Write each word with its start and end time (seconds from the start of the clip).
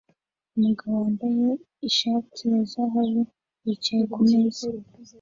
Umugabo 0.55 0.93
wambaye 1.01 1.47
ishati 1.89 2.41
ya 2.51 2.61
zahabu 2.71 3.21
yicaye 3.65 4.03
ku 4.13 4.19
meza 4.31 4.67